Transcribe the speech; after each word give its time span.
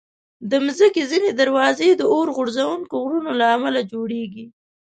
د 0.49 0.51
مځکې 0.65 1.01
ځینې 1.11 1.29
دروازې 1.41 1.87
د 1.95 2.01
اورغورځونکو 2.13 2.93
غرونو 3.03 3.31
له 3.39 3.45
امله 3.55 3.79
جوړېږي. 3.91 4.45